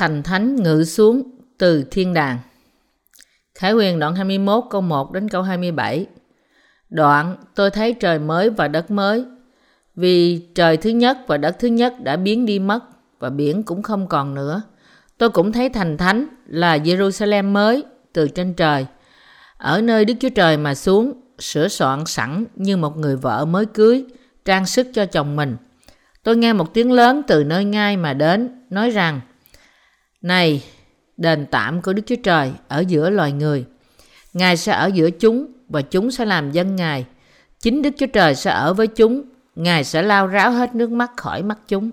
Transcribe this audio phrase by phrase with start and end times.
[0.00, 1.22] Thành thánh ngự xuống
[1.58, 2.38] từ thiên đàng.
[3.54, 6.06] Khải huyền đoạn 21 câu 1 đến câu 27.
[6.90, 9.24] Đoạn tôi thấy trời mới và đất mới.
[9.96, 12.84] Vì trời thứ nhất và đất thứ nhất đã biến đi mất
[13.18, 14.62] và biển cũng không còn nữa.
[15.18, 18.86] Tôi cũng thấy thành thánh là Jerusalem mới từ trên trời.
[19.56, 23.66] Ở nơi Đức Chúa Trời mà xuống, sửa soạn sẵn như một người vợ mới
[23.66, 24.04] cưới,
[24.44, 25.56] trang sức cho chồng mình.
[26.22, 29.20] Tôi nghe một tiếng lớn từ nơi ngai mà đến, nói rằng,
[30.22, 30.64] này,
[31.16, 33.64] đền tạm của Đức Chúa Trời ở giữa loài người.
[34.32, 37.06] Ngài sẽ ở giữa chúng và chúng sẽ làm dân Ngài.
[37.60, 39.22] Chính Đức Chúa Trời sẽ ở với chúng.
[39.54, 41.90] Ngài sẽ lao ráo hết nước mắt khỏi mắt chúng.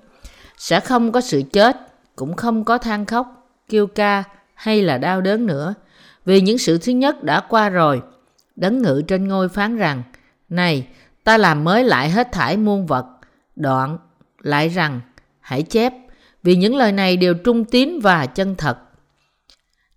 [0.58, 1.78] Sẽ không có sự chết,
[2.16, 5.74] cũng không có than khóc, kêu ca hay là đau đớn nữa.
[6.26, 8.02] Vì những sự thứ nhất đã qua rồi.
[8.56, 10.04] Đấng ngự trên ngôi phán rằng,
[10.50, 10.88] Này,
[11.24, 13.06] ta làm mới lại hết thải muôn vật.
[13.56, 13.98] Đoạn
[14.42, 15.02] lại rằng,
[15.40, 15.94] hãy chép,
[16.44, 18.78] vì những lời này đều trung tín và chân thật.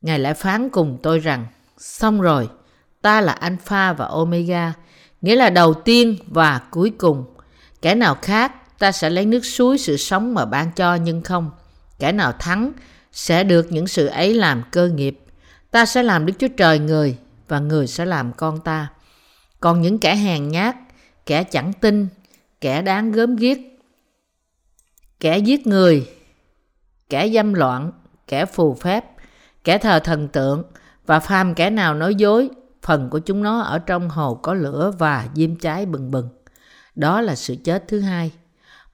[0.00, 1.46] Ngài lại phán cùng tôi rằng,
[1.78, 2.48] xong rồi,
[3.02, 4.72] ta là Alpha và Omega,
[5.20, 7.24] nghĩa là đầu tiên và cuối cùng.
[7.82, 11.50] Kẻ nào khác, ta sẽ lấy nước suối sự sống mà ban cho nhưng không.
[11.98, 12.72] Kẻ nào thắng,
[13.12, 15.18] sẽ được những sự ấy làm cơ nghiệp.
[15.70, 17.16] Ta sẽ làm Đức Chúa Trời người
[17.48, 18.88] và người sẽ làm con ta.
[19.60, 20.76] Còn những kẻ hèn nhát,
[21.26, 22.08] kẻ chẳng tin,
[22.60, 23.58] kẻ đáng gớm ghiếc,
[25.20, 26.08] kẻ giết người,
[27.10, 27.92] kẻ dâm loạn,
[28.26, 29.04] kẻ phù phép,
[29.64, 30.62] kẻ thờ thần tượng
[31.06, 32.50] và phàm kẻ nào nói dối,
[32.82, 36.28] phần của chúng nó ở trong hồ có lửa và diêm cháy bừng bừng.
[36.94, 38.32] Đó là sự chết thứ hai.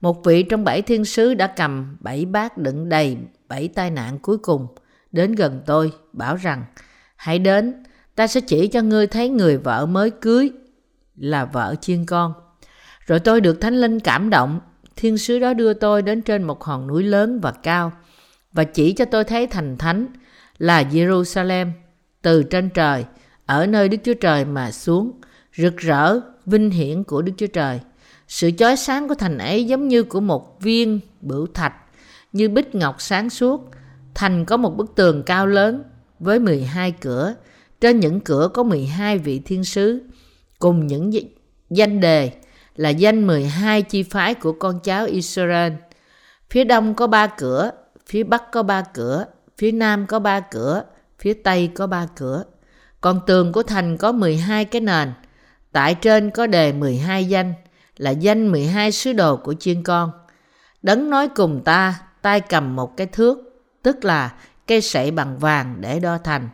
[0.01, 4.19] Một vị trong bảy thiên sứ đã cầm bảy bát đựng đầy bảy tai nạn
[4.19, 4.67] cuối cùng
[5.11, 6.65] đến gần tôi bảo rằng
[7.15, 7.83] hãy đến
[8.15, 10.51] ta sẽ chỉ cho ngươi thấy người vợ mới cưới
[11.15, 12.33] là vợ chiên con
[13.05, 14.59] rồi tôi được thánh linh cảm động
[14.95, 17.91] thiên sứ đó đưa tôi đến trên một hòn núi lớn và cao
[18.57, 20.07] và chỉ cho tôi thấy thành thánh
[20.57, 21.71] là Jerusalem
[22.21, 23.05] từ trên trời
[23.45, 25.11] ở nơi Đức Chúa Trời mà xuống
[25.57, 27.79] rực rỡ vinh hiển của Đức Chúa Trời.
[28.27, 31.73] Sự chói sáng của thành ấy giống như của một viên bửu thạch
[32.33, 33.69] như bích ngọc sáng suốt.
[34.15, 35.83] Thành có một bức tường cao lớn
[36.19, 37.35] với 12 cửa
[37.81, 40.01] trên những cửa có 12 vị thiên sứ.
[40.59, 41.11] Cùng những
[41.69, 42.31] danh đề
[42.75, 45.73] là danh 12 chi phái của con cháu Israel.
[46.49, 47.71] Phía đông có ba cửa,
[48.09, 49.25] phía bắc có ba cửa,
[49.57, 50.83] phía nam có ba cửa,
[51.19, 52.43] phía tây có ba cửa.
[53.01, 55.13] Còn tường của thành có 12 cái nền.
[55.71, 57.53] Tại trên có đề 12 danh,
[57.97, 60.11] là danh 12 sứ đồ của chiên con.
[60.81, 64.33] Đấng nói cùng ta, tay cầm một cái thước, tức là
[64.67, 66.49] cây sậy bằng vàng để đo thành,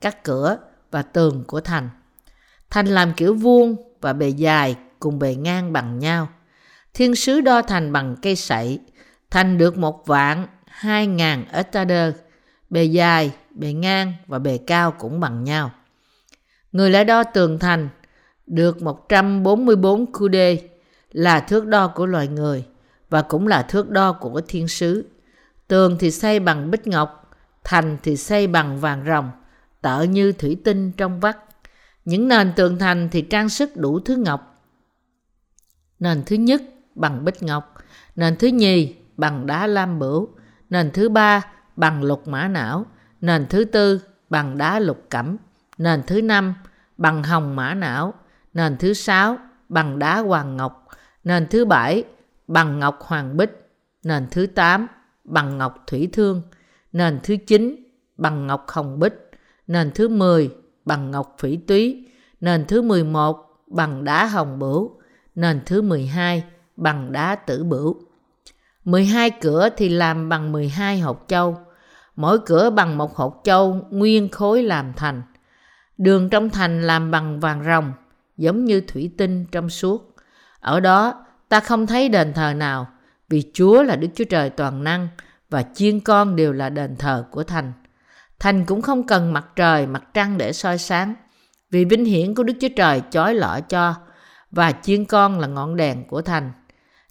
[0.00, 0.58] các cửa
[0.90, 1.88] và tường của thành.
[2.70, 6.28] Thành làm kiểu vuông và bề dài cùng bề ngang bằng nhau.
[6.94, 8.80] Thiên sứ đo thành bằng cây sậy,
[9.30, 10.46] thành được một vạn
[10.80, 12.14] hai ngàn estader,
[12.70, 15.70] bề dài, bề ngang và bề cao cũng bằng nhau.
[16.72, 17.88] Người lại đo tường thành
[18.46, 20.68] được 144 cu đê
[21.12, 22.64] là thước đo của loài người
[23.10, 25.04] và cũng là thước đo của thiên sứ.
[25.68, 27.30] Tường thì xây bằng bích ngọc,
[27.64, 29.30] thành thì xây bằng vàng rồng,
[29.80, 31.38] tợ như thủy tinh trong vắt.
[32.04, 34.64] Những nền tường thành thì trang sức đủ thứ ngọc.
[35.98, 36.62] Nền thứ nhất
[36.94, 37.74] bằng bích ngọc,
[38.16, 40.28] nền thứ nhì bằng đá lam bửu,
[40.70, 41.42] nền thứ ba
[41.76, 42.86] bằng lục mã não,
[43.20, 44.00] nền thứ tư
[44.30, 45.36] bằng đá lục cẩm,
[45.78, 46.54] nền thứ năm
[46.96, 48.14] bằng hồng mã não,
[48.54, 49.36] nền thứ sáu
[49.68, 50.88] bằng đá hoàng ngọc,
[51.24, 52.04] nền thứ bảy
[52.46, 53.70] bằng ngọc hoàng bích,
[54.04, 54.86] nền thứ tám
[55.24, 56.42] bằng ngọc thủy thương,
[56.92, 57.76] nền thứ chín
[58.16, 59.30] bằng ngọc hồng bích,
[59.66, 60.50] nền thứ mười
[60.84, 62.08] bằng ngọc phỉ túy,
[62.40, 65.00] nền thứ mười một bằng đá hồng bửu,
[65.34, 66.44] nền thứ mười hai
[66.76, 68.00] bằng đá tử bửu
[68.84, 71.58] mười hai cửa thì làm bằng mười hai hột châu,
[72.16, 75.22] mỗi cửa bằng một hột châu nguyên khối làm thành.
[75.98, 77.92] Đường trong thành làm bằng vàng rồng,
[78.36, 80.16] giống như thủy tinh trong suốt.
[80.60, 82.86] Ở đó ta không thấy đền thờ nào,
[83.28, 85.08] vì Chúa là Đức Chúa Trời toàn năng
[85.50, 87.72] và chiên con đều là đền thờ của thành.
[88.38, 91.14] Thành cũng không cần mặt trời, mặt trăng để soi sáng,
[91.70, 93.94] vì vinh hiển của Đức Chúa Trời chói lọi cho,
[94.50, 96.52] và chiên con là ngọn đèn của thành.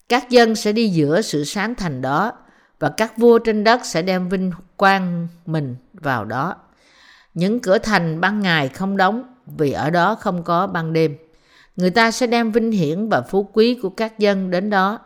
[0.10, 2.32] Các dân sẽ đi giữa sự sáng thành đó,
[2.80, 6.56] và các vua trên đất sẽ đem vinh quang mình vào đó.
[7.34, 9.24] Những cửa thành ban ngày không đóng,
[9.58, 11.18] vì ở đó không có ban đêm.
[11.76, 15.00] Người ta sẽ đem vinh hiển và phú quý của các dân đến đó.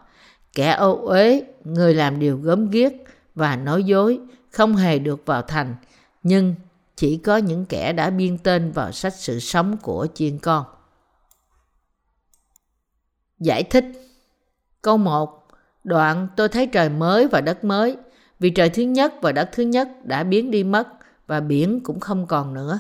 [0.54, 2.92] Kẻ ô uế, người làm điều gớm ghiếc
[3.36, 4.20] và nói dối
[4.50, 5.76] không hề được vào thành,
[6.24, 6.56] nhưng
[6.96, 10.66] chỉ có những kẻ đã biên tên vào sách sự sống của chiên con.
[13.40, 13.86] Giải thích
[14.84, 15.48] Câu 1
[15.84, 17.98] Đoạn tôi thấy trời mới và đất mới,
[18.40, 20.88] vì trời thứ nhất và đất thứ nhất đã biến đi mất
[21.28, 22.80] và biển cũng không còn nữa.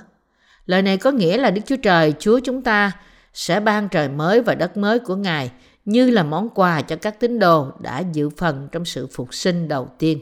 [0.65, 2.91] Lời này có nghĩa là Đức Chúa Trời, Chúa chúng ta
[3.33, 5.51] sẽ ban trời mới và đất mới của Ngài
[5.85, 9.67] như là món quà cho các tín đồ đã dự phần trong sự phục sinh
[9.67, 10.19] đầu tiên.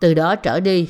[0.00, 0.88] Từ đó trở đi,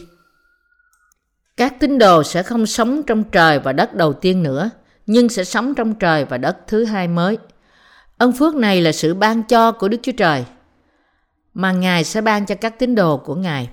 [1.57, 4.71] các tín đồ sẽ không sống trong trời và đất đầu tiên nữa,
[5.07, 7.39] nhưng sẽ sống trong trời và đất thứ hai mới.
[8.19, 10.45] Ân phước này là sự ban cho của Đức Chúa Trời,
[11.55, 13.69] mà Ngài sẽ ban cho các tín đồ của Ngài.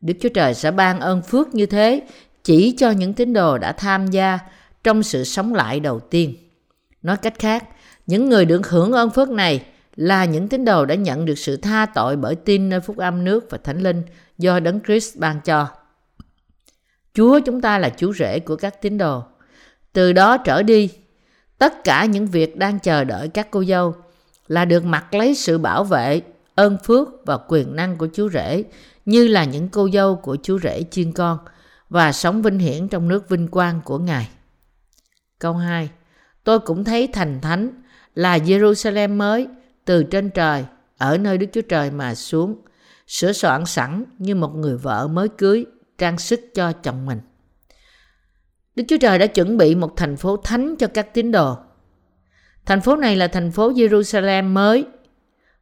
[0.00, 2.02] Đức Chúa Trời sẽ ban ơn phước như thế
[2.44, 4.38] chỉ cho những tín đồ đã tham gia
[4.84, 6.34] trong sự sống lại đầu tiên.
[7.02, 7.64] Nói cách khác,
[8.06, 9.64] những người được hưởng ơn phước này
[9.96, 13.24] là những tín đồ đã nhận được sự tha tội bởi tin nơi phúc âm
[13.24, 14.02] nước và thánh linh
[14.38, 15.68] do Đấng Christ ban cho.
[17.14, 19.22] Chúa chúng ta là chú rể của các tín đồ.
[19.92, 20.90] Từ đó trở đi,
[21.64, 23.94] tất cả những việc đang chờ đợi các cô dâu
[24.48, 26.22] là được mặc lấy sự bảo vệ,
[26.54, 28.64] ơn phước và quyền năng của chú rể
[29.04, 31.38] như là những cô dâu của chú rể chiên con
[31.90, 34.28] và sống vinh hiển trong nước vinh quang của Ngài.
[35.38, 35.90] Câu 2.
[36.44, 37.82] Tôi cũng thấy thành thánh
[38.14, 39.48] là Jerusalem mới
[39.84, 40.64] từ trên trời
[40.98, 42.56] ở nơi Đức Chúa Trời mà xuống,
[43.06, 45.66] sửa soạn sẵn như một người vợ mới cưới
[45.98, 47.20] trang sức cho chồng mình.
[48.76, 51.56] Đức Chúa Trời đã chuẩn bị một thành phố thánh cho các tín đồ.
[52.66, 54.84] Thành phố này là thành phố Jerusalem mới,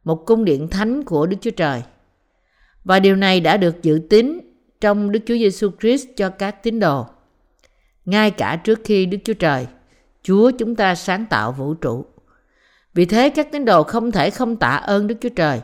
[0.03, 1.81] một cung điện thánh của Đức Chúa Trời.
[2.83, 4.39] Và điều này đã được dự tính
[4.81, 7.05] trong Đức Chúa Giêsu Christ cho các tín đồ.
[8.05, 9.67] Ngay cả trước khi Đức Chúa Trời,
[10.23, 12.05] Chúa chúng ta sáng tạo vũ trụ.
[12.93, 15.61] Vì thế các tín đồ không thể không tạ ơn Đức Chúa Trời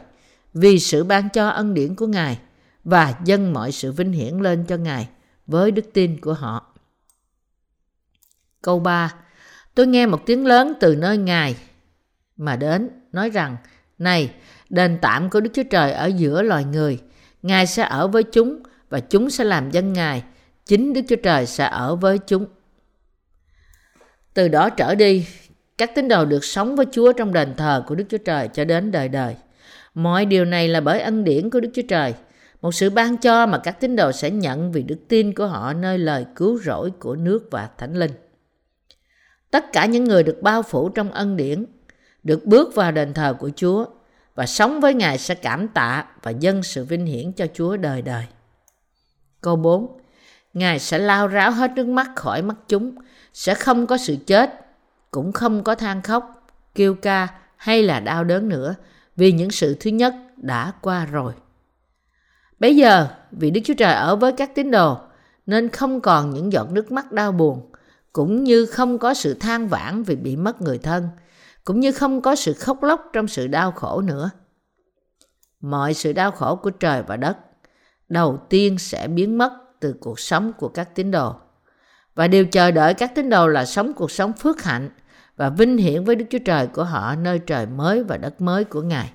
[0.53, 2.39] vì sự ban cho ân điển của Ngài
[2.83, 5.09] và dâng mọi sự vinh hiển lên cho Ngài
[5.47, 6.68] với đức tin của họ.
[8.61, 9.13] Câu 3.
[9.75, 11.55] Tôi nghe một tiếng lớn từ nơi Ngài
[12.37, 13.57] mà đến nói rằng
[13.97, 14.31] Này,
[14.69, 16.99] đền tạm của Đức Chúa Trời ở giữa loài người.
[17.41, 20.23] Ngài sẽ ở với chúng và chúng sẽ làm dân Ngài.
[20.65, 22.45] Chính Đức Chúa Trời sẽ ở với chúng.
[24.33, 25.27] Từ đó trở đi,
[25.77, 28.65] các tín đồ được sống với Chúa trong đền thờ của Đức Chúa Trời cho
[28.65, 29.35] đến đời đời.
[29.93, 32.13] Mọi điều này là bởi ân điển của Đức Chúa Trời,
[32.61, 35.73] một sự ban cho mà các tín đồ sẽ nhận vì đức tin của họ
[35.73, 38.11] nơi lời cứu rỗi của nước và Thánh Linh.
[39.51, 41.65] Tất cả những người được bao phủ trong ân điển,
[42.23, 43.85] được bước vào đền thờ của Chúa
[44.35, 48.01] và sống với Ngài sẽ cảm tạ và dâng sự vinh hiển cho Chúa đời
[48.01, 48.25] đời.
[49.41, 49.99] Câu 4
[50.53, 52.95] Ngài sẽ lao ráo hết nước mắt khỏi mắt chúng,
[53.33, 54.53] sẽ không có sự chết,
[55.11, 58.75] cũng không có than khóc, kêu ca hay là đau đớn nữa,
[59.15, 61.33] vì những sự thứ nhất đã qua rồi.
[62.59, 64.97] Bây giờ, vì Đức Chúa Trời ở với các tín đồ,
[65.45, 67.71] nên không còn những giọt nước mắt đau buồn,
[68.13, 71.09] cũng như không có sự than vãn vì bị mất người thân,
[71.63, 74.29] cũng như không có sự khóc lóc trong sự đau khổ nữa.
[75.61, 77.37] Mọi sự đau khổ của trời và đất
[78.09, 81.35] đầu tiên sẽ biến mất từ cuộc sống của các tín đồ.
[82.15, 84.89] Và điều chờ đợi các tín đồ là sống cuộc sống phước hạnh
[85.37, 88.63] và vinh hiển với Đức Chúa Trời của họ nơi trời mới và đất mới
[88.63, 89.11] của Ngài.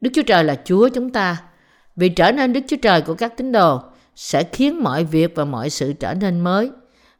[0.00, 1.42] Đức Chúa Trời là Chúa chúng ta.
[1.96, 3.80] Vì trở nên Đức Chúa Trời của các tín đồ
[4.14, 6.70] sẽ khiến mọi việc và mọi sự trở nên mới.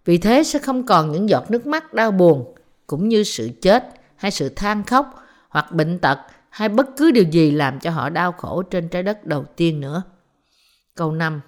[0.04, 2.54] Vì thế sẽ không còn những giọt nước mắt đau buồn,
[2.86, 3.84] cũng như sự chết
[4.16, 5.14] hay sự than khóc
[5.48, 6.18] hoặc bệnh tật
[6.50, 9.80] hay bất cứ điều gì làm cho họ đau khổ trên trái đất đầu tiên
[9.80, 10.02] nữa.
[10.94, 11.40] Câu 5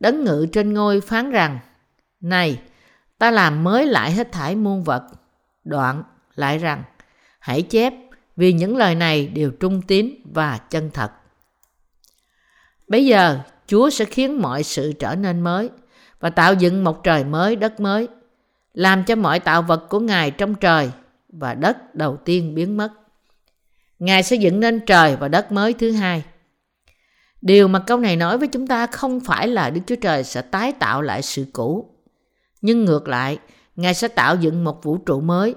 [0.00, 1.58] Đấng ngự trên ngôi phán rằng
[2.20, 2.60] Này,
[3.18, 5.02] ta làm mới lại hết thải muôn vật.
[5.64, 6.02] Đoạn
[6.34, 6.82] lại rằng
[7.38, 7.94] Hãy chép
[8.36, 11.10] vì những lời này đều trung tín và chân thật.
[12.88, 15.70] Bây giờ, Chúa sẽ khiến mọi sự trở nên mới
[16.22, 18.08] và tạo dựng một trời mới, đất mới,
[18.74, 20.90] làm cho mọi tạo vật của Ngài trong trời
[21.28, 22.92] và đất đầu tiên biến mất.
[23.98, 26.24] Ngài sẽ dựng nên trời và đất mới thứ hai.
[27.40, 30.42] Điều mà câu này nói với chúng ta không phải là Đức Chúa Trời sẽ
[30.42, 31.94] tái tạo lại sự cũ.
[32.60, 33.38] Nhưng ngược lại,
[33.76, 35.54] Ngài sẽ tạo dựng một vũ trụ mới.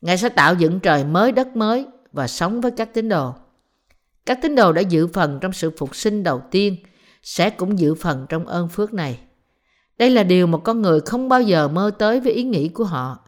[0.00, 3.34] Ngài sẽ tạo dựng trời mới đất mới và sống với các tín đồ.
[4.26, 6.76] Các tín đồ đã dự phần trong sự phục sinh đầu tiên,
[7.22, 9.18] sẽ cũng dự phần trong ơn phước này.
[9.98, 12.84] Đây là điều mà con người không bao giờ mơ tới với ý nghĩ của
[12.84, 13.18] họ.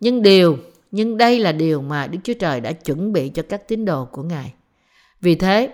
[0.00, 0.58] Nhưng điều,
[0.90, 4.04] nhưng đây là điều mà Đức Chúa Trời đã chuẩn bị cho các tín đồ
[4.04, 4.54] của Ngài.
[5.20, 5.70] Vì thế,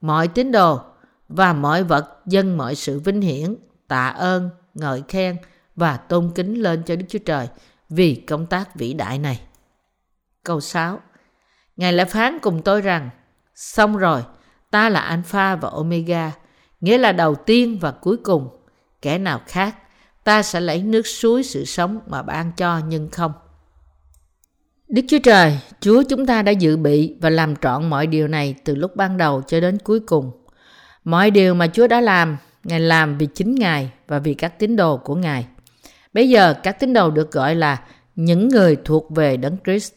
[0.00, 0.80] mọi tín đồ
[1.28, 3.56] và mọi vật dân mọi sự vinh hiển,
[3.88, 5.36] tạ ơn, ngợi khen
[5.76, 7.48] và tôn kính lên cho Đức Chúa Trời
[7.88, 9.40] vì công tác vĩ đại này.
[10.44, 11.00] Câu 6
[11.76, 13.10] Ngài lại phán cùng tôi rằng
[13.54, 14.22] Xong rồi,
[14.70, 16.32] ta là Alpha và Omega,
[16.80, 18.48] nghĩa là đầu tiên và cuối cùng.
[19.02, 19.76] Kẻ nào khác,
[20.28, 23.32] ta sẽ lấy nước suối sự sống mà ban cho nhưng không.
[24.88, 28.54] Đức Chúa Trời, Chúa chúng ta đã dự bị và làm trọn mọi điều này
[28.64, 30.30] từ lúc ban đầu cho đến cuối cùng.
[31.04, 34.76] Mọi điều mà Chúa đã làm, Ngài làm vì chính Ngài và vì các tín
[34.76, 35.46] đồ của Ngài.
[36.12, 37.82] Bây giờ các tín đồ được gọi là
[38.16, 39.92] những người thuộc về Đấng Christ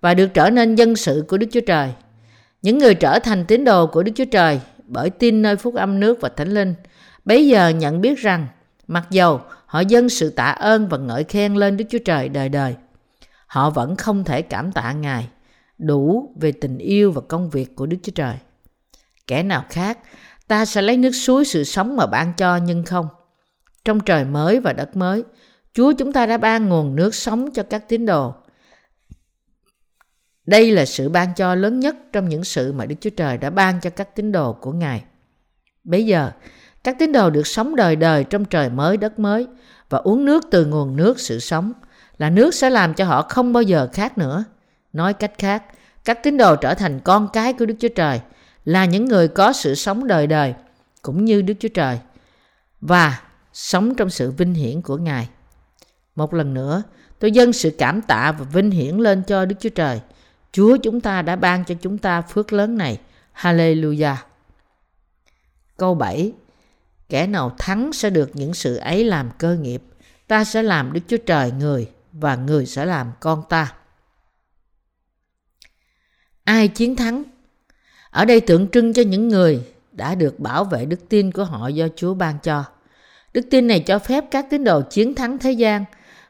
[0.00, 1.92] và được trở nên dân sự của Đức Chúa Trời.
[2.62, 6.00] Những người trở thành tín đồ của Đức Chúa Trời bởi tin nơi phúc âm
[6.00, 6.74] nước và thánh linh,
[7.24, 8.46] bây giờ nhận biết rằng
[8.86, 12.48] mặc dầu họ dâng sự tạ ơn và ngợi khen lên Đức Chúa Trời đời
[12.48, 12.74] đời,
[13.46, 15.28] họ vẫn không thể cảm tạ Ngài
[15.78, 18.36] đủ về tình yêu và công việc của Đức Chúa Trời.
[19.26, 19.98] Kẻ nào khác,
[20.48, 23.08] ta sẽ lấy nước suối sự sống mà ban cho nhưng không.
[23.84, 25.24] Trong trời mới và đất mới,
[25.74, 28.34] Chúa chúng ta đã ban nguồn nước sống cho các tín đồ.
[30.46, 33.50] Đây là sự ban cho lớn nhất trong những sự mà Đức Chúa Trời đã
[33.50, 35.04] ban cho các tín đồ của Ngài.
[35.84, 36.32] Bây giờ,
[36.84, 39.46] các tín đồ được sống đời đời trong trời mới đất mới
[39.88, 41.72] và uống nước từ nguồn nước sự sống
[42.18, 44.44] là nước sẽ làm cho họ không bao giờ khác nữa.
[44.92, 45.64] Nói cách khác,
[46.04, 48.20] các tín đồ trở thành con cái của Đức Chúa Trời
[48.64, 50.54] là những người có sự sống đời đời
[51.02, 51.98] cũng như Đức Chúa Trời
[52.80, 53.20] và
[53.52, 55.28] sống trong sự vinh hiển của Ngài.
[56.16, 56.82] Một lần nữa,
[57.18, 60.00] tôi dâng sự cảm tạ và vinh hiển lên cho Đức Chúa Trời.
[60.52, 63.00] Chúa chúng ta đã ban cho chúng ta phước lớn này.
[63.34, 64.16] Hallelujah.
[65.76, 66.32] Câu 7
[67.10, 69.82] Kẻ nào thắng sẽ được những sự ấy làm cơ nghiệp.
[70.26, 73.72] Ta sẽ làm Đức Chúa Trời người, và người sẽ làm con ta.
[76.44, 77.22] Ai chiến thắng?
[78.10, 79.60] Ở đây tượng trưng cho những người
[79.92, 82.64] đã được bảo vệ đức tin của họ do Chúa ban cho.
[83.34, 85.84] Đức tin này cho phép các tín đồ chiến thắng thế gian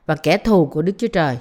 [0.07, 1.39] và kẻ thù của Đức Chúa Trời.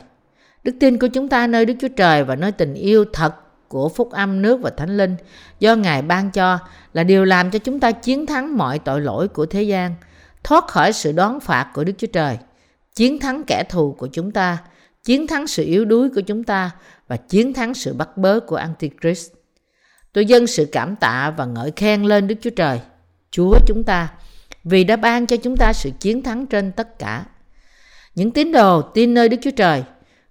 [0.63, 3.36] Đức tin của chúng ta nơi Đức Chúa Trời và nơi tình yêu thật
[3.69, 5.15] của phúc âm nước và thánh linh
[5.59, 6.59] do Ngài ban cho
[6.93, 9.95] là điều làm cho chúng ta chiến thắng mọi tội lỗi của thế gian,
[10.43, 12.38] thoát khỏi sự đón phạt của Đức Chúa Trời,
[12.95, 14.57] chiến thắng kẻ thù của chúng ta,
[15.03, 16.71] chiến thắng sự yếu đuối của chúng ta
[17.07, 19.31] và chiến thắng sự bắt bớ của Antichrist.
[20.13, 22.79] Tôi dâng sự cảm tạ và ngợi khen lên Đức Chúa Trời,
[23.31, 24.13] Chúa chúng ta,
[24.63, 27.25] vì đã ban cho chúng ta sự chiến thắng trên tất cả.
[28.15, 29.83] Những tín đồ tin nơi Đức Chúa Trời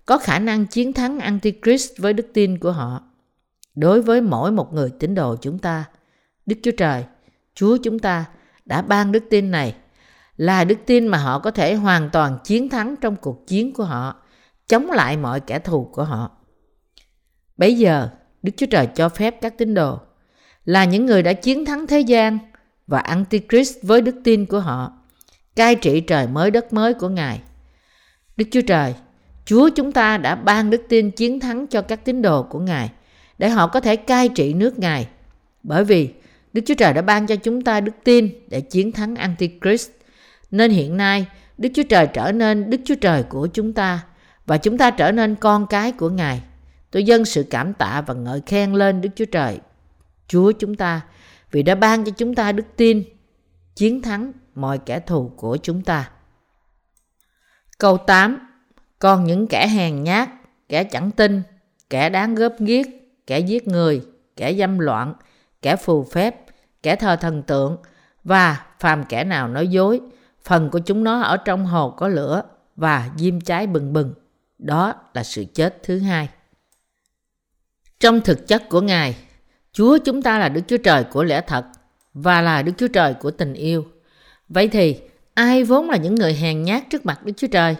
[0.07, 3.08] có khả năng chiến thắng Antichrist với đức tin của họ.
[3.79, 5.85] Đối với mỗi một người tín đồ chúng ta,
[6.47, 7.05] Đức Chúa Trời,
[7.55, 8.25] Chúa chúng ta
[8.65, 9.75] đã ban đức tin này
[10.37, 13.85] là đức tin mà họ có thể hoàn toàn chiến thắng trong cuộc chiến của
[13.85, 14.23] họ,
[14.67, 16.31] chống lại mọi kẻ thù của họ.
[17.57, 18.09] Bây giờ,
[18.43, 19.99] Đức Chúa Trời cho phép các tín đồ
[20.65, 22.39] là những người đã chiến thắng thế gian
[22.87, 24.93] và Antichrist với đức tin của họ,
[25.57, 27.41] cai trị trời mới đất mới của Ngài.
[28.37, 28.95] Đức Chúa Trời,
[29.45, 32.91] Chúa chúng ta đã ban đức tin chiến thắng cho các tín đồ của Ngài
[33.39, 35.09] để họ có thể cai trị nước Ngài.
[35.63, 36.11] Bởi vì
[36.53, 39.91] Đức Chúa Trời đã ban cho chúng ta đức tin để chiến thắng Antichrist.
[40.51, 41.27] Nên hiện nay,
[41.59, 44.05] Đức Chúa Trời trở nên Đức Chúa Trời của chúng ta
[44.47, 46.43] và chúng ta trở nên con cái của Ngài.
[46.91, 49.59] Tôi dâng sự cảm tạ và ngợi khen lên Đức Chúa Trời,
[50.29, 51.01] Chúa chúng ta,
[51.51, 53.03] vì đã ban cho chúng ta đức tin,
[53.77, 56.11] chiến thắng mọi kẻ thù của chúng ta.
[57.79, 58.39] Câu 8
[58.99, 60.29] Còn những kẻ hèn nhát,
[60.69, 61.43] kẻ chẳng tin,
[61.91, 62.87] kẻ đáng góp ghiếc,
[63.29, 64.03] kẻ giết người,
[64.37, 65.15] kẻ dâm loạn,
[65.63, 66.37] kẻ phù phép,
[66.83, 67.77] kẻ thờ thần tượng
[68.25, 70.01] và phàm kẻ nào nói dối,
[70.45, 72.43] phần của chúng nó ở trong hồ có lửa
[72.77, 74.15] và diêm cháy bừng bừng.
[74.59, 76.29] Đó là sự chết thứ hai.
[78.01, 79.17] Trong thực chất của Ngài,
[79.73, 81.65] Chúa chúng ta là Đức Chúa Trời của lẽ thật
[82.15, 83.87] và là Đức Chúa Trời của tình yêu.
[84.49, 85.01] Vậy thì
[85.35, 87.77] ai vốn là những người hèn nhát trước mặt Đức Chúa Trời?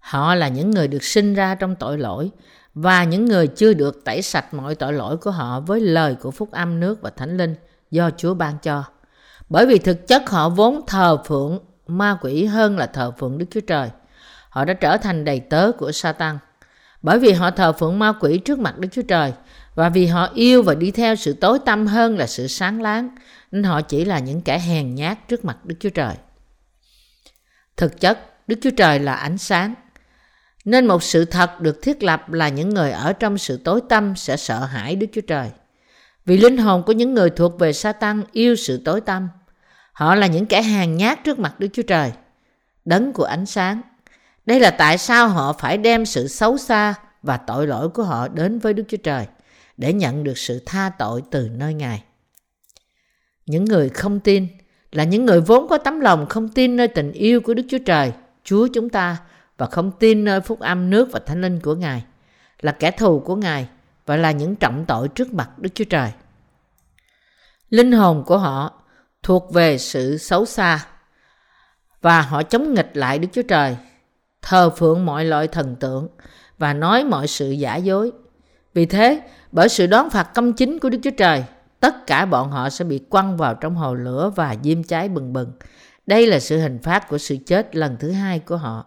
[0.00, 2.30] Họ là những người được sinh ra trong tội lỗi
[2.74, 6.30] và những người chưa được tẩy sạch mọi tội lỗi của họ với lời của
[6.30, 7.54] phúc âm nước và thánh linh
[7.90, 8.84] do Chúa ban cho.
[9.48, 13.46] Bởi vì thực chất họ vốn thờ phượng ma quỷ hơn là thờ phượng Đức
[13.50, 13.90] Chúa Trời.
[14.48, 16.38] Họ đã trở thành đầy tớ của Satan.
[17.02, 19.32] Bởi vì họ thờ phượng ma quỷ trước mặt Đức Chúa Trời
[19.74, 23.16] và vì họ yêu và đi theo sự tối tâm hơn là sự sáng láng
[23.50, 26.14] nên họ chỉ là những kẻ hèn nhát trước mặt Đức Chúa Trời.
[27.76, 29.74] Thực chất, Đức Chúa Trời là ánh sáng.
[30.64, 34.16] Nên một sự thật được thiết lập là những người ở trong sự tối tâm
[34.16, 35.50] sẽ sợ hãi Đức Chúa Trời.
[36.26, 39.28] Vì linh hồn của những người thuộc về Satan yêu sự tối tâm.
[39.92, 42.12] Họ là những kẻ hàng nhát trước mặt Đức Chúa Trời.
[42.84, 43.80] Đấng của ánh sáng
[44.46, 48.28] đây là tại sao họ phải đem sự xấu xa và tội lỗi của họ
[48.28, 49.26] đến với Đức Chúa Trời
[49.76, 52.02] để nhận được sự tha tội từ nơi Ngài.
[53.46, 54.46] Những người không tin
[54.92, 57.78] là những người vốn có tấm lòng không tin nơi tình yêu của Đức Chúa
[57.78, 58.12] Trời,
[58.44, 59.16] Chúa chúng ta
[59.58, 62.04] và không tin nơi phúc âm nước và thánh linh của Ngài,
[62.60, 63.68] là kẻ thù của Ngài
[64.06, 66.12] và là những trọng tội trước mặt Đức Chúa Trời.
[67.70, 68.72] Linh hồn của họ
[69.22, 70.86] thuộc về sự xấu xa
[72.00, 73.76] và họ chống nghịch lại Đức Chúa Trời
[74.44, 76.08] thờ phượng mọi loại thần tượng
[76.58, 78.12] và nói mọi sự giả dối.
[78.74, 79.20] Vì thế,
[79.52, 81.44] bởi sự đón phạt công chính của Đức Chúa Trời,
[81.80, 85.32] tất cả bọn họ sẽ bị quăng vào trong hồ lửa và diêm cháy bừng
[85.32, 85.52] bừng.
[86.06, 88.86] Đây là sự hình phạt của sự chết lần thứ hai của họ.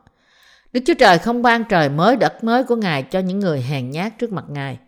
[0.74, 3.92] Đức Chúa Trời không ban trời mới đất mới của Ngài cho những người hèn
[3.92, 4.80] nhát trước mặt Ngài.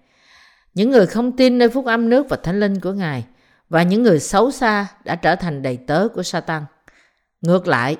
[0.73, 3.25] Những người không tin nơi phúc âm nước và thánh linh của Ngài
[3.69, 6.63] và những người xấu xa đã trở thành đầy tớ của Satan.
[7.41, 7.97] Ngược lại,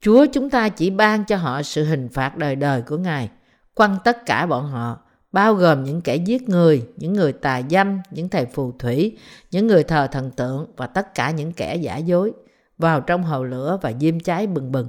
[0.00, 3.30] Chúa chúng ta chỉ ban cho họ sự hình phạt đời đời của Ngài,
[3.74, 4.98] quăng tất cả bọn họ,
[5.32, 9.18] bao gồm những kẻ giết người, những người tà dâm, những thầy phù thủy,
[9.50, 12.32] những người thờ thần tượng và tất cả những kẻ giả dối,
[12.78, 14.88] vào trong hầu lửa và diêm cháy bừng bừng.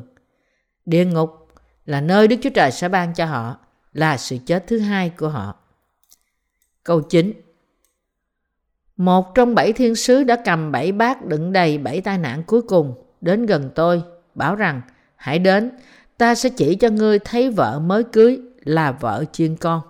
[0.85, 1.44] Địa ngục
[1.85, 3.57] là nơi Đức Chúa Trời sẽ ban cho họ,
[3.93, 5.55] là sự chết thứ hai của họ.
[6.83, 7.33] Câu 9
[8.97, 12.61] Một trong bảy thiên sứ đã cầm bảy bát đựng đầy bảy tai nạn cuối
[12.61, 14.03] cùng đến gần tôi,
[14.35, 14.81] bảo rằng
[15.15, 15.71] Hãy đến,
[16.17, 19.81] ta sẽ chỉ cho ngươi thấy vợ mới cưới là vợ chiên con.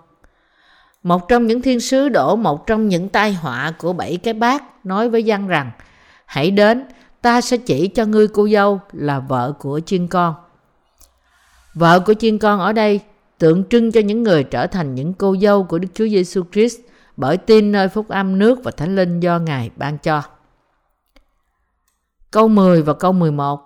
[1.02, 4.86] Một trong những thiên sứ đổ một trong những tai họa của bảy cái bát
[4.86, 5.70] nói với dân rằng
[6.26, 6.84] Hãy đến,
[7.20, 10.34] ta sẽ chỉ cho ngươi cô dâu là vợ của chiên con.
[11.76, 13.00] Vợ của chiên con ở đây
[13.38, 16.80] tượng trưng cho những người trở thành những cô dâu của Đức Chúa Giêsu Christ
[17.16, 20.22] bởi tin nơi phúc âm nước và thánh linh do Ngài ban cho.
[22.30, 23.60] Câu 10 và câu 11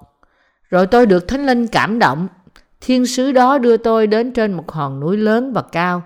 [0.71, 2.29] Rồi tôi được thánh linh cảm động.
[2.81, 6.03] Thiên sứ đó đưa tôi đến trên một hòn núi lớn và cao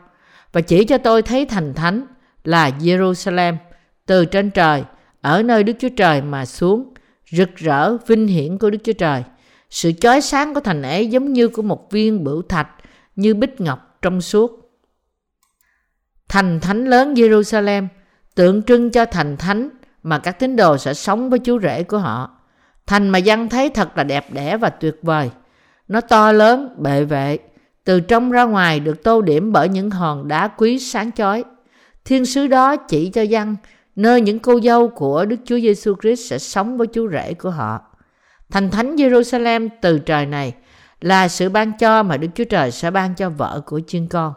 [0.52, 2.06] và chỉ cho tôi thấy thành thánh
[2.44, 3.56] là Jerusalem
[4.06, 4.84] từ trên trời,
[5.20, 6.94] ở nơi Đức Chúa Trời mà xuống,
[7.30, 9.24] rực rỡ vinh hiển của Đức Chúa Trời.
[9.74, 12.68] Sự chói sáng của thành ấy giống như của một viên bửu thạch
[13.16, 14.80] như bích ngọc trong suốt.
[16.28, 17.86] Thành thánh lớn Jerusalem
[18.34, 19.68] tượng trưng cho thành thánh
[20.02, 22.38] mà các tín đồ sẽ sống với chú rể của họ.
[22.86, 25.30] Thành mà dân thấy thật là đẹp đẽ và tuyệt vời.
[25.88, 27.38] Nó to lớn, bệ vệ,
[27.84, 31.44] từ trong ra ngoài được tô điểm bởi những hòn đá quý sáng chói.
[32.04, 33.56] Thiên sứ đó chỉ cho dân
[33.96, 37.50] nơi những cô dâu của Đức Chúa Giêsu Christ sẽ sống với chú rể của
[37.50, 37.93] họ.
[38.50, 40.54] Thành thánh Jerusalem từ trời này
[41.00, 44.32] là sự ban cho mà Đức Chúa Trời sẽ ban cho vợ của chiên con.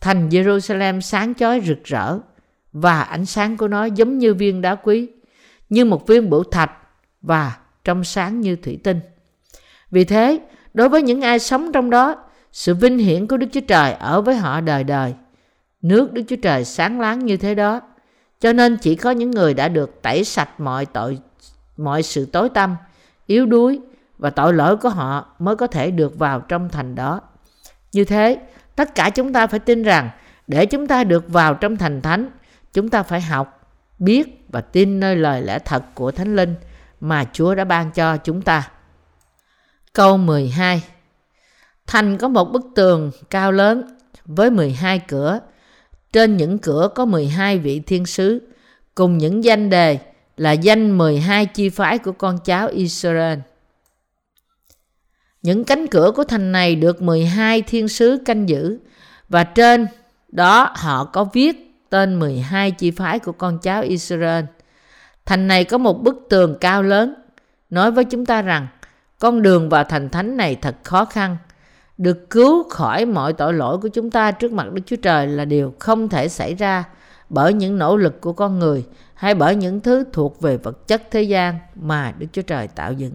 [0.00, 2.18] Thành Jerusalem sáng chói rực rỡ
[2.72, 5.08] và ánh sáng của nó giống như viên đá quý,
[5.68, 6.70] như một viên bửu thạch
[7.22, 9.00] và trong sáng như thủy tinh.
[9.90, 10.40] Vì thế,
[10.74, 12.16] đối với những ai sống trong đó,
[12.52, 15.14] sự vinh hiển của Đức Chúa Trời ở với họ đời đời.
[15.82, 17.80] Nước Đức Chúa Trời sáng láng như thế đó.
[18.40, 21.18] Cho nên chỉ có những người đã được tẩy sạch mọi tội,
[21.76, 22.76] mọi sự tối tăm,
[23.30, 23.80] yếu đuối
[24.18, 27.20] và tội lỗi của họ mới có thể được vào trong thành đó.
[27.92, 28.38] Như thế,
[28.76, 30.10] tất cả chúng ta phải tin rằng
[30.46, 32.30] để chúng ta được vào trong thành thánh,
[32.72, 36.54] chúng ta phải học, biết và tin nơi lời lẽ thật của Thánh Linh
[37.00, 38.70] mà Chúa đã ban cho chúng ta.
[39.92, 40.82] Câu 12
[41.86, 45.40] Thành có một bức tường cao lớn với 12 cửa.
[46.12, 48.52] Trên những cửa có 12 vị thiên sứ
[48.94, 49.98] cùng những danh đề
[50.40, 53.38] là danh 12 chi phái của con cháu Israel.
[55.42, 58.78] Những cánh cửa của thành này được 12 thiên sứ canh giữ,
[59.28, 59.86] và trên
[60.28, 64.44] đó họ có viết tên 12 chi phái của con cháu Israel.
[65.26, 67.14] Thành này có một bức tường cao lớn,
[67.70, 68.66] nói với chúng ta rằng,
[69.18, 71.36] con đường vào thành thánh này thật khó khăn.
[71.98, 75.44] Được cứu khỏi mọi tội lỗi của chúng ta trước mặt Đức Chúa Trời là
[75.44, 76.84] điều không thể xảy ra
[77.28, 78.84] bởi những nỗ lực của con người
[79.20, 82.92] hay bởi những thứ thuộc về vật chất thế gian mà Đức Chúa Trời tạo
[82.92, 83.12] dựng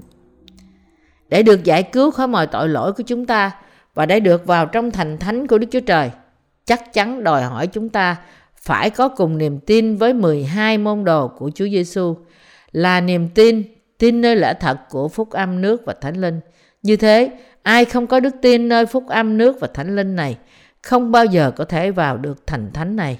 [1.29, 3.51] để được giải cứu khỏi mọi tội lỗi của chúng ta
[3.93, 6.11] và để được vào trong thành thánh của Đức Chúa Trời.
[6.65, 8.15] Chắc chắn đòi hỏi chúng ta
[8.55, 12.15] phải có cùng niềm tin với 12 môn đồ của Chúa Giêsu
[12.71, 13.63] là niềm tin,
[13.97, 16.39] tin nơi lẽ thật của phúc âm nước và thánh linh.
[16.81, 17.31] Như thế,
[17.63, 20.37] ai không có đức tin nơi phúc âm nước và thánh linh này
[20.83, 23.19] không bao giờ có thể vào được thành thánh này.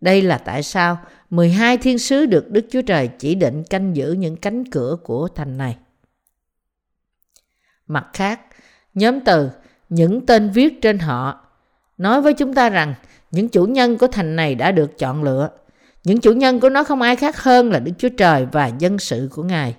[0.00, 0.98] Đây là tại sao
[1.30, 5.28] 12 thiên sứ được Đức Chúa Trời chỉ định canh giữ những cánh cửa của
[5.28, 5.76] thành này.
[7.86, 8.40] Mặt khác,
[8.94, 9.50] nhóm từ
[9.88, 11.44] những tên viết trên họ
[11.98, 12.94] nói với chúng ta rằng
[13.30, 15.50] những chủ nhân của thành này đã được chọn lựa.
[16.04, 18.98] Những chủ nhân của nó không ai khác hơn là Đức Chúa Trời và dân
[18.98, 19.76] sự của Ngài.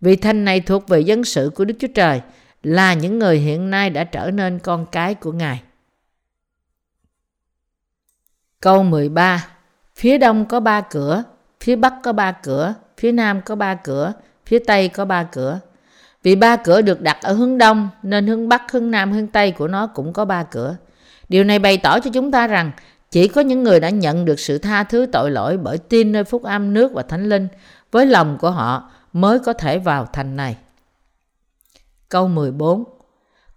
[0.00, 2.20] Vì thành này thuộc về dân sự của Đức Chúa Trời
[2.62, 5.62] là những người hiện nay đã trở nên con cái của Ngài.
[8.60, 9.46] Câu 13
[9.98, 11.22] Phía đông có ba cửa,
[11.60, 14.12] phía bắc có ba cửa, phía nam có ba cửa,
[14.46, 15.60] phía tây có ba cửa.
[16.22, 19.50] Vì ba cửa được đặt ở hướng đông nên hướng bắc, hướng nam, hướng tây
[19.50, 20.76] của nó cũng có ba cửa.
[21.28, 22.70] Điều này bày tỏ cho chúng ta rằng
[23.10, 26.24] chỉ có những người đã nhận được sự tha thứ tội lỗi bởi tin nơi
[26.24, 27.48] phúc âm nước và thánh linh
[27.92, 30.56] với lòng của họ mới có thể vào thành này.
[32.08, 32.84] Câu 14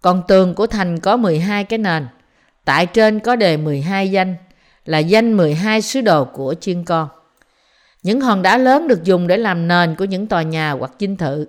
[0.00, 2.06] Còn tường của thành có 12 cái nền.
[2.64, 4.36] Tại trên có đề 12 danh
[4.84, 7.08] là danh 12 sứ đồ của chiên con.
[8.02, 11.16] Những hòn đá lớn được dùng để làm nền của những tòa nhà hoặc dinh
[11.16, 11.46] thự.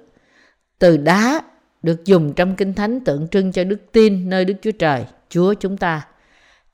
[0.80, 1.42] Từ đá
[1.84, 5.54] được dùng trong Kinh Thánh tượng trưng cho đức tin nơi Đức Chúa Trời, Chúa
[5.54, 6.08] chúng ta.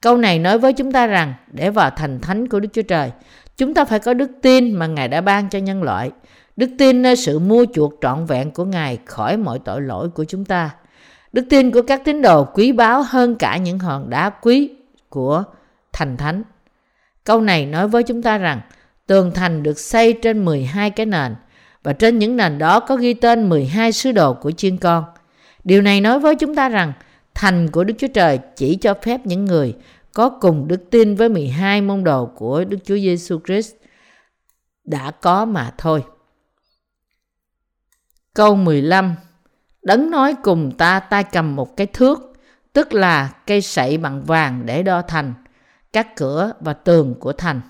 [0.02, 3.12] Câu này nói với chúng ta rằng để vào thành thánh của Đức Chúa Trời,
[3.58, 6.12] chúng ta phải có đức tin mà Ngài đã ban cho nhân loại.
[6.56, 10.24] Đức tin nơi sự mua chuộc trọn vẹn của Ngài khỏi mọi tội lỗi của
[10.24, 10.69] chúng ta.
[11.34, 14.69] Đức tin của các tín đồ quý báu hơn cả những hòn đá quý
[15.10, 15.43] của
[15.93, 16.43] thành thánh.
[17.23, 18.62] Câu này nói với chúng ta rằng
[19.08, 21.36] tường thành được xây trên 12 cái nền
[21.84, 25.04] và trên những nền đó có ghi tên 12 sứ đồ của chiên con.
[25.63, 26.93] Điều này nói với chúng ta rằng
[27.34, 29.75] thành của Đức Chúa Trời chỉ cho phép những người
[30.13, 33.73] có cùng đức tin với 12 môn đồ của Đức Chúa Giêsu Christ
[34.84, 36.04] đã có mà thôi.
[38.34, 39.15] Câu 15
[39.82, 42.34] Đấng nói cùng ta tay cầm một cái thước,
[42.73, 45.34] tức là cây sậy bằng vàng để đo thành,
[45.93, 47.62] các cửa và tường của thành.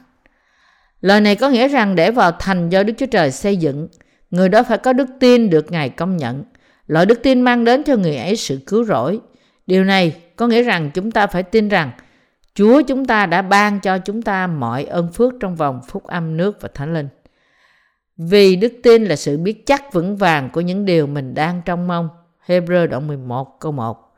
[1.02, 3.88] Lời này có nghĩa rằng để vào thành do Đức Chúa Trời xây dựng,
[4.32, 6.44] người đó phải có đức tin được Ngài công nhận.
[6.88, 9.20] Loại đức tin mang đến cho người ấy sự cứu rỗi.
[9.68, 11.92] Điều này có nghĩa rằng chúng ta phải tin rằng
[12.54, 16.38] Chúa chúng ta đã ban cho chúng ta mọi ơn phước trong vòng phúc âm
[16.38, 17.08] nước và thánh linh.
[18.18, 21.88] Vì đức tin là sự biết chắc vững vàng của những điều mình đang trông
[21.88, 22.10] mong.
[22.48, 24.16] Hebrew đoạn 11 câu 1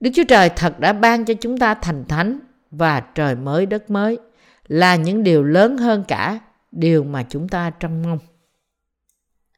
[0.00, 2.38] Đức Chúa Trời thật đã ban cho chúng ta thành thánh
[2.70, 4.18] và trời mới đất mới
[4.66, 6.38] là những điều lớn hơn cả
[6.72, 8.18] điều mà chúng ta trông mong.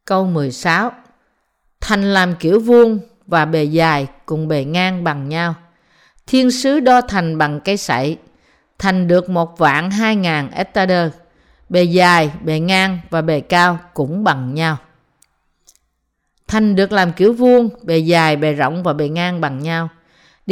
[0.04, 0.92] Câu 16
[1.80, 5.54] Thành làm kiểu vuông và bề dài cùng bề ngang bằng nhau.
[6.26, 8.18] Thiên sứ đo thành bằng cây sậy,
[8.78, 11.10] thành được một vạn hai ngàn hectare
[11.68, 14.76] bề dài, bề ngang và bề cao cũng bằng nhau.
[16.48, 19.88] Thành được làm kiểu vuông, bề dài, bề rộng và bề ngang bằng nhau.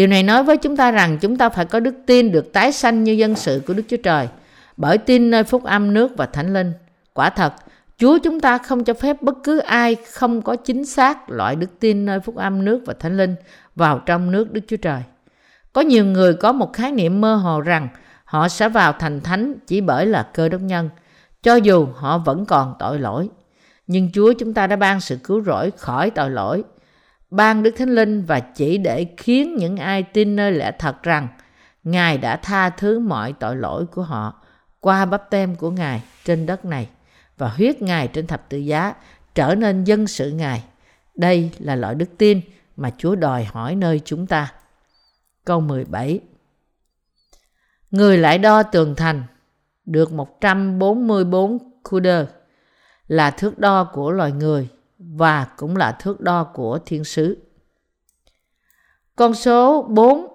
[0.00, 2.72] Điều này nói với chúng ta rằng chúng ta phải có đức tin được tái
[2.72, 4.28] sanh như dân sự của Đức Chúa Trời,
[4.76, 6.72] bởi tin nơi phúc âm nước và thánh linh.
[7.12, 7.52] Quả thật,
[7.98, 11.66] Chúa chúng ta không cho phép bất cứ ai không có chính xác loại đức
[11.80, 13.34] tin nơi phúc âm nước và thánh linh
[13.76, 15.02] vào trong nước Đức Chúa Trời.
[15.72, 17.88] Có nhiều người có một khái niệm mơ hồ rằng
[18.24, 20.90] họ sẽ vào thành thánh chỉ bởi là cơ đốc nhân,
[21.42, 23.28] cho dù họ vẫn còn tội lỗi.
[23.86, 26.64] Nhưng Chúa chúng ta đã ban sự cứu rỗi khỏi tội lỗi,
[27.30, 31.28] ban Đức Thánh Linh và chỉ để khiến những ai tin nơi lẽ thật rằng
[31.84, 34.42] Ngài đã tha thứ mọi tội lỗi của họ
[34.80, 36.88] qua bắp tem của Ngài trên đất này
[37.36, 38.94] và huyết Ngài trên thập tự giá
[39.34, 40.64] trở nên dân sự Ngài.
[41.14, 42.40] Đây là loại đức tin
[42.76, 44.52] mà Chúa đòi hỏi nơi chúng ta.
[45.44, 46.20] Câu 17
[47.90, 49.22] Người lại đo tường thành
[49.86, 51.58] được 144
[51.90, 52.26] kuder
[53.08, 54.68] là thước đo của loài người
[55.00, 57.36] và cũng là thước đo của thiên sứ.
[59.16, 60.26] Con số 4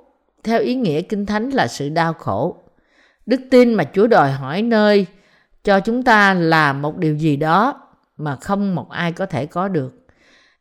[0.43, 2.57] theo ý nghĩa kinh thánh là sự đau khổ.
[3.25, 5.05] Đức tin mà Chúa đòi hỏi nơi
[5.63, 7.81] cho chúng ta là một điều gì đó
[8.17, 10.05] mà không một ai có thể có được.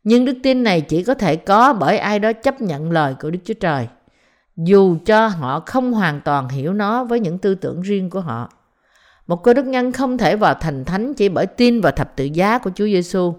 [0.04, 3.30] Nhưng đức tin này chỉ có thể có bởi ai đó chấp nhận lời của
[3.30, 3.88] Đức Chúa Trời,
[4.56, 8.52] dù cho họ không hoàn toàn hiểu nó với những tư tưởng riêng của họ.
[9.26, 12.24] Một cơ đốc nhân không thể vào thành thánh chỉ bởi tin vào thập tự
[12.24, 13.34] giá của Chúa Giêsu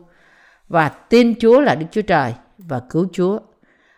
[0.68, 3.40] và tin Chúa là Đức Chúa Trời và cứu Chúa.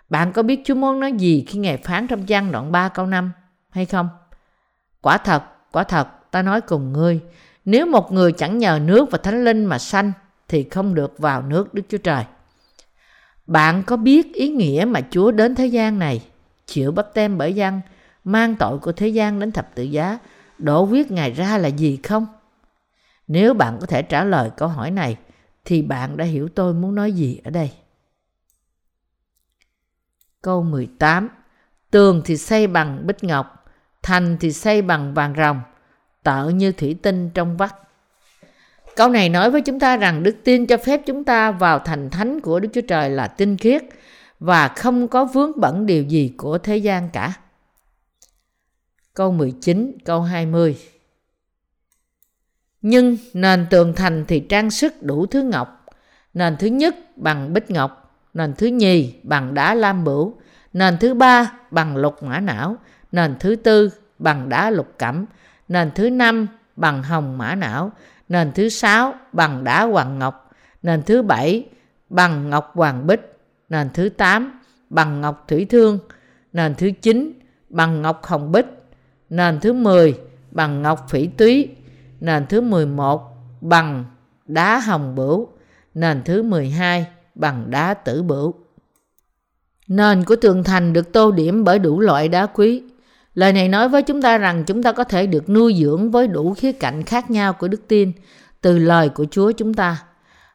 [0.09, 3.05] Bạn có biết Chúa muốn nói gì khi Ngài phán trong văn đoạn 3 câu
[3.05, 3.31] 5
[3.69, 4.09] hay không?
[5.01, 7.19] Quả thật, quả thật, ta nói cùng ngươi,
[7.65, 10.11] nếu một người chẳng nhờ nước và thánh linh mà sanh
[10.47, 12.23] thì không được vào nước Đức Chúa Trời.
[13.47, 16.21] Bạn có biết ý nghĩa mà Chúa đến thế gian này,
[16.65, 17.81] chịu bắp tem bởi dân,
[18.23, 20.19] mang tội của thế gian đến thập tự giá
[20.57, 22.27] đổ huyết Ngài ra là gì không?
[23.27, 25.17] Nếu bạn có thể trả lời câu hỏi này,
[25.67, 27.71] thì bạn đã hiểu tôi muốn nói gì ở đây.
[30.41, 31.29] Câu 18
[31.91, 33.65] Tường thì xây bằng bích ngọc,
[34.03, 35.61] thành thì xây bằng vàng rồng,
[36.23, 37.75] tợ như thủy tinh trong vắt.
[38.95, 42.09] Câu này nói với chúng ta rằng đức tin cho phép chúng ta vào thành
[42.09, 43.83] thánh của Đức Chúa Trời là tinh khiết
[44.39, 47.33] và không có vướng bẩn điều gì của thế gian cả.
[49.13, 50.77] Câu 19, câu 20
[52.81, 55.85] nhưng nền tường thành thì trang sức đủ thứ ngọc.
[56.33, 60.35] Nền thứ nhất bằng bích ngọc, nền thứ nhì bằng đá lam bửu,
[60.73, 62.77] nền thứ ba bằng lục mã não,
[63.11, 65.25] nền thứ tư bằng đá lục cẩm,
[65.67, 67.91] nền thứ năm bằng hồng mã não,
[68.29, 70.51] nền thứ sáu bằng đá hoàng ngọc,
[70.83, 71.65] nền thứ bảy
[72.09, 73.37] bằng ngọc hoàng bích,
[73.69, 74.59] nền thứ tám
[74.89, 75.99] bằng ngọc thủy thương,
[76.53, 77.31] nền thứ chín
[77.69, 78.65] bằng ngọc hồng bích,
[79.29, 80.19] nền thứ 10
[80.51, 81.69] bằng ngọc phỉ túy,
[82.19, 83.21] nền thứ 11
[83.61, 84.05] bằng
[84.45, 85.47] đá hồng bửu,
[85.93, 88.53] nền thứ 12 bằng đá tử bửu.
[89.87, 92.83] Nền của tường thành được tô điểm bởi đủ loại đá quý.
[93.33, 96.27] Lời này nói với chúng ta rằng chúng ta có thể được nuôi dưỡng với
[96.27, 98.11] đủ khía cạnh khác nhau của đức tin,
[98.61, 100.03] từ lời của Chúa chúng ta.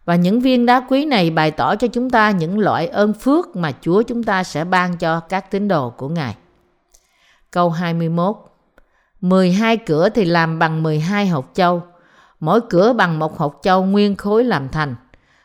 [0.04, 3.56] Và những viên đá quý này bày tỏ cho chúng ta những loại ơn phước
[3.56, 6.36] mà Chúa chúng ta sẽ ban cho các tín đồ của Ngài.
[7.50, 8.36] Câu 21
[9.22, 11.82] 12 cửa thì làm bằng 12 hột châu,
[12.40, 14.94] mỗi cửa bằng một hột châu nguyên khối làm thành.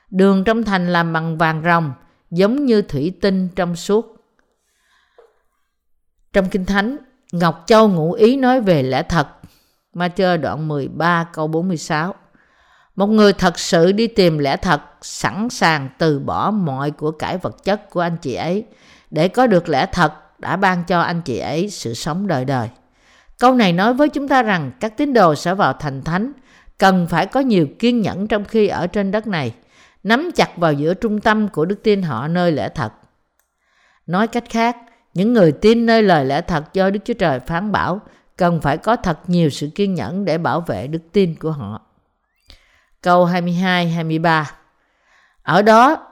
[0.09, 1.93] Đường trong thành làm bằng vàng rồng,
[2.31, 4.25] giống như thủy tinh trong suốt.
[6.33, 6.97] Trong Kinh Thánh,
[7.31, 9.27] Ngọc Châu ngụ ý nói về lẽ thật.
[9.93, 12.15] Matthew đoạn 13 câu 46
[12.95, 17.37] Một người thật sự đi tìm lẽ thật, sẵn sàng từ bỏ mọi của cải
[17.37, 18.65] vật chất của anh chị ấy
[19.11, 22.69] để có được lẽ thật đã ban cho anh chị ấy sự sống đời đời.
[23.39, 26.31] Câu này nói với chúng ta rằng các tín đồ sẽ vào thành thánh
[26.77, 29.55] cần phải có nhiều kiên nhẫn trong khi ở trên đất này,
[30.03, 32.93] nắm chặt vào giữa trung tâm của đức tin họ nơi lẽ thật.
[34.07, 34.77] Nói cách khác,
[35.13, 38.01] những người tin nơi lời lẽ thật do Đức Chúa Trời phán bảo
[38.37, 41.81] cần phải có thật nhiều sự kiên nhẫn để bảo vệ đức tin của họ.
[43.01, 44.43] Câu 22-23
[45.43, 46.07] Ở đó,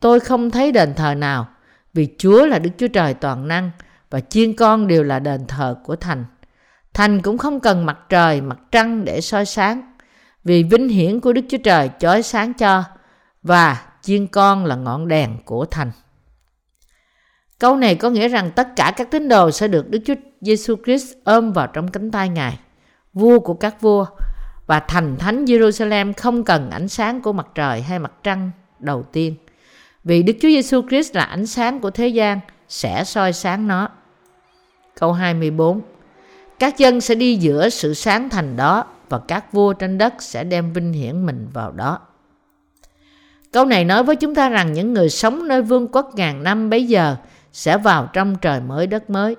[0.00, 1.48] tôi không thấy đền thờ nào,
[1.94, 3.70] vì Chúa là Đức Chúa Trời toàn năng
[4.10, 6.24] và chiên con đều là đền thờ của thành.
[6.94, 9.92] Thành cũng không cần mặt trời, mặt trăng để soi sáng,
[10.44, 12.84] vì vinh hiển của Đức Chúa Trời chói sáng cho
[13.42, 15.90] và chiên con là ngọn đèn của thành.
[17.58, 20.76] Câu này có nghĩa rằng tất cả các tín đồ sẽ được Đức Chúa Giêsu
[20.84, 22.58] Christ ôm vào trong cánh tay Ngài,
[23.12, 24.06] vua của các vua,
[24.66, 29.02] và thành thánh Jerusalem không cần ánh sáng của mặt trời hay mặt trăng đầu
[29.02, 29.34] tiên.
[30.04, 33.88] Vì Đức Chúa Giêsu Christ là ánh sáng của thế gian, sẽ soi sáng nó.
[35.00, 35.80] Câu 24
[36.58, 40.44] các dân sẽ đi giữa sự sáng thành đó và các vua trên đất sẽ
[40.44, 41.98] đem vinh hiển mình vào đó.
[43.52, 46.70] Câu này nói với chúng ta rằng những người sống nơi vương quốc ngàn năm
[46.70, 47.16] bấy giờ
[47.52, 49.36] sẽ vào trong trời mới đất mới.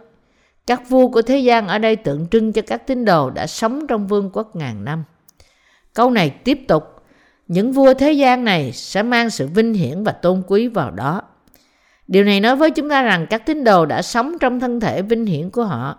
[0.67, 3.88] Các vua của thế gian ở đây tượng trưng cho các tín đồ đã sống
[3.88, 5.04] trong vương quốc ngàn năm.
[5.93, 6.84] Câu này tiếp tục,
[7.47, 11.21] những vua thế gian này sẽ mang sự vinh hiển và tôn quý vào đó.
[12.08, 15.01] Điều này nói với chúng ta rằng các tín đồ đã sống trong thân thể
[15.01, 15.97] vinh hiển của họ,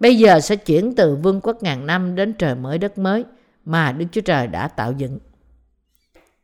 [0.00, 3.24] bây giờ sẽ chuyển từ vương quốc ngàn năm đến trời mới đất mới
[3.64, 5.18] mà Đức Chúa Trời đã tạo dựng.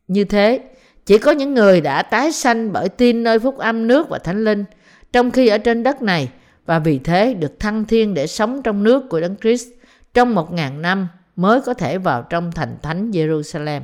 [0.09, 0.61] Như thế,
[1.07, 4.45] chỉ có những người đã tái sanh bởi tin nơi phúc âm nước và thánh
[4.45, 4.65] linh–
[5.13, 6.29] trong khi ở trên đất này
[6.67, 9.69] và vì thế được thăng thiên để sống trong nước của Đấng Christ
[10.15, 13.81] trong một ngàn năm mới có thể vào trong thành thánh Jerusalem.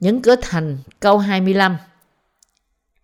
[0.00, 1.76] Những cửa thành câu 25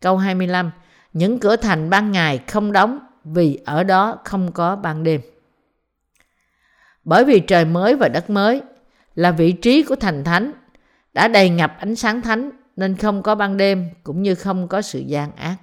[0.00, 0.70] Câu 25
[1.12, 5.20] Những cửa thành ban ngày không đóng vì ở đó không có ban đêm.
[7.07, 8.62] Bởi vì trời mới và đất mới
[9.14, 10.53] là vị trí của thành thánh
[11.12, 14.83] đã đầy ngập ánh sáng thánh nên không có ban đêm cũng như không có
[14.83, 15.57] sự gian ác.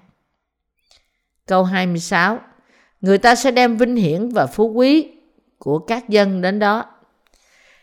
[1.47, 2.39] Câu 26
[3.01, 5.11] Người ta sẽ đem vinh hiển và phú quý
[5.57, 6.85] của các dân đến đó.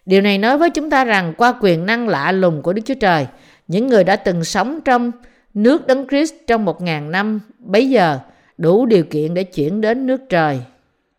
[0.07, 2.95] Điều này nói với chúng ta rằng qua quyền năng lạ lùng của Đức Chúa
[2.95, 3.27] Trời,
[3.69, 5.13] những người đã từng sống trong
[5.55, 8.19] nước Đấng Christ trong một ngàn năm bấy giờ
[8.59, 10.61] đủ điều kiện để chuyển đến nước trời,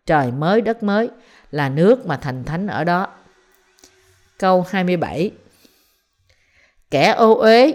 [0.06, 1.10] trời mới đất mới
[1.52, 3.08] là nước mà thành thánh ở đó.
[4.40, 5.32] Câu 27
[6.92, 7.74] Kẻ ô uế,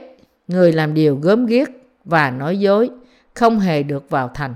[0.48, 1.68] người làm điều gớm ghiếc
[2.04, 2.90] và nói dối,
[3.34, 4.54] không hề được vào thành,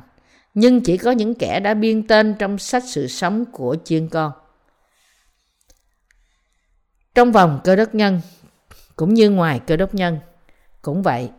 [0.54, 4.32] nhưng chỉ có những kẻ đã biên tên trong sách sự sống của chiên con.
[7.14, 8.20] Trong vòng cơ đốc nhân,
[8.96, 10.18] cũng như ngoài cơ đốc nhân,
[10.82, 11.30] cũng vậy,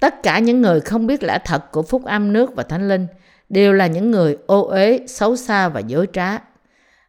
[0.00, 3.06] tất cả những người không biết lẽ thật của phúc âm nước và thánh linh
[3.48, 6.38] đều là những người ô uế, xấu xa và dối trá.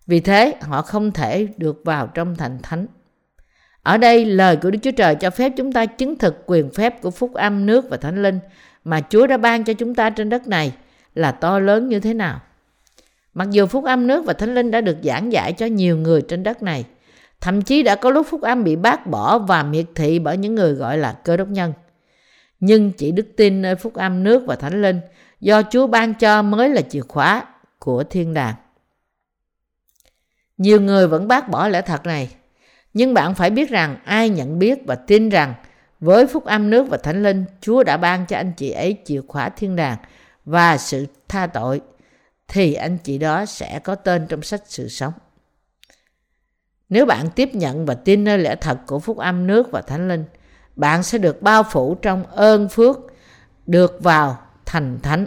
[0.07, 2.87] Vì thế, họ không thể được vào trong thành thánh.
[3.83, 7.01] Ở đây, lời của Đức Chúa Trời cho phép chúng ta chứng thực quyền phép
[7.01, 8.39] của phúc âm nước và thánh linh
[8.83, 10.73] mà Chúa đã ban cho chúng ta trên đất này
[11.15, 12.41] là to lớn như thế nào.
[13.33, 16.21] Mặc dù phúc âm nước và thánh linh đã được giảng giải cho nhiều người
[16.21, 16.85] trên đất này,
[17.41, 20.55] thậm chí đã có lúc phúc âm bị bác bỏ và miệt thị bởi những
[20.55, 21.73] người gọi là cơ đốc nhân.
[22.59, 24.99] Nhưng chỉ đức tin nơi phúc âm nước và thánh linh
[25.39, 27.43] do Chúa ban cho mới là chìa khóa
[27.79, 28.55] của thiên đàng.
[30.61, 32.29] Nhiều người vẫn bác bỏ lẽ thật này,
[32.93, 35.53] nhưng bạn phải biết rằng ai nhận biết và tin rằng
[35.99, 39.21] với phúc âm nước và thánh linh, Chúa đã ban cho anh chị ấy chìa
[39.27, 39.97] khóa thiên đàng
[40.45, 41.81] và sự tha tội,
[42.47, 45.13] thì anh chị đó sẽ có tên trong sách sự sống.
[46.89, 50.07] Nếu bạn tiếp nhận và tin nơi lẽ thật của phúc âm nước và thánh
[50.07, 50.25] linh,
[50.75, 52.99] bạn sẽ được bao phủ trong ơn phước,
[53.65, 55.25] được vào thành thánh.